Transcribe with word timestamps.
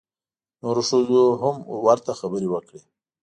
نورو 0.63 0.81
ښځو 0.89 1.21
هم 1.41 1.55
ورته 1.85 2.11
خبرې 2.19 2.47
وکړې. 2.49 2.79